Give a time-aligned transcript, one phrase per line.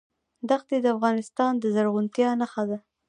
[0.61, 2.77] ښتې د افغانستان د زرغونتیا نښه ده.